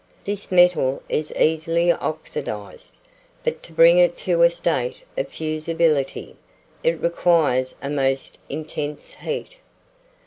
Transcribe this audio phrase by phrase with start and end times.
[0.25, 2.97] This metal is easily oxidized,
[3.43, 6.35] but to bring it to a state of fusibility,
[6.83, 9.57] it requires a most intense heat.